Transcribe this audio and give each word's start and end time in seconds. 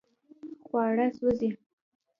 خواړه 0.65 1.07
سوځي 1.17 1.49